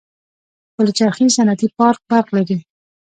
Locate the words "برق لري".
2.09-2.57